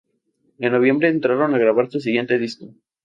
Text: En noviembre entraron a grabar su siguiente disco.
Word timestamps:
En 0.57 0.71
noviembre 0.71 1.09
entraron 1.09 1.53
a 1.53 1.59
grabar 1.59 1.91
su 1.91 1.99
siguiente 1.99 2.39
disco. 2.39 2.73